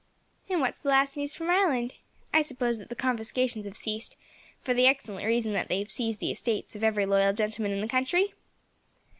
"And 0.49 0.59
what 0.61 0.71
is 0.71 0.79
the 0.81 0.89
last 0.89 1.15
news 1.15 1.35
from 1.35 1.51
Ireland? 1.51 1.93
I 2.33 2.41
suppose 2.41 2.79
that 2.79 2.89
the 2.89 2.95
confiscations 2.95 3.67
have 3.67 3.77
ceased, 3.77 4.15
for 4.63 4.73
the 4.73 4.87
excellent 4.87 5.27
reason 5.27 5.53
that 5.53 5.67
they 5.67 5.77
have 5.77 5.91
seized 5.91 6.19
the 6.19 6.31
estates 6.31 6.75
of 6.75 6.83
every 6.83 7.05
loyal 7.05 7.33
gentleman 7.33 7.71
in 7.71 7.81
the 7.81 7.87
country?" 7.87 8.33